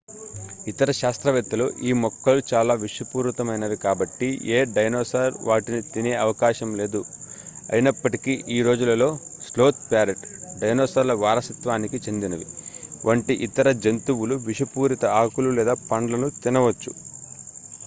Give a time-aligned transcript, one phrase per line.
[0.67, 7.01] ఇతర శాస్త్రవేత్తలు ఈ మొక్కలు చాలా విషపూరితమైనవి కాబట్టి ఏ డైనోసార్ వాటిని తినే అవకాశం లేదు
[7.69, 9.09] అయినప్పటికీ ఈ రోజులలో
[9.47, 10.25] స్లోత్ ప్యారెట్
[10.61, 12.47] డైనోసార్ల వారసత్వానికి చెందినవి
[13.05, 16.91] వంటి ఇతర జంతువులు విషపూరిత ఆకులు లేదా పండ్లను తినవచ్చు